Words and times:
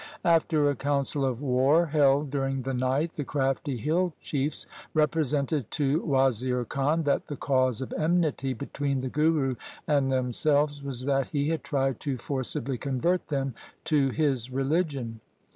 After 0.25 0.67
a 0.67 0.75
council 0.75 1.23
of 1.23 1.43
war 1.43 1.85
held 1.85 2.31
during 2.31 2.63
the 2.63 2.73
night 2.73 3.13
the 3.13 3.23
crafty 3.23 3.77
hill 3.77 4.15
chiefs 4.19 4.65
represented 4.95 5.69
to 5.69 5.99
Wazir 6.01 6.65
Khan 6.65 7.03
that 7.03 7.27
the 7.27 7.35
cause 7.35 7.81
of 7.81 7.93
enmity 7.93 8.53
between 8.53 9.01
the 9.01 9.09
Guru 9.09 9.53
and 9.87 10.11
them 10.11 10.33
selves 10.33 10.81
was 10.81 11.05
that 11.05 11.27
he 11.27 11.49
had 11.49 11.63
tried 11.63 11.99
to 11.99 12.17
forcibly 12.17 12.79
convert 12.79 13.27
them 13.27 13.53
to 13.85 14.09
his 14.09 14.49
religion. 14.49 15.19